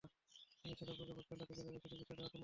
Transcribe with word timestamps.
তিনি 0.61 0.73
যেসব 0.79 0.95
রোগে 0.99 1.13
ভুগছেন, 1.17 1.37
তাতে 1.41 1.53
জেলে 1.57 1.69
রেখে 1.75 1.89
চিকিৎসা 1.91 2.07
দেওয়া 2.17 2.29
সম্ভব 2.29 2.37
নয়। 2.37 2.39